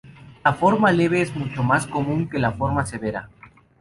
[0.43, 3.29] La forma leve es mucho más común que la forma severa.